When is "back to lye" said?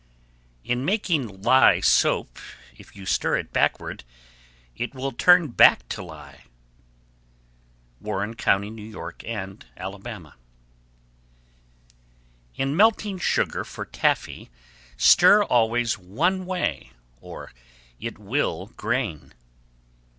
5.49-6.45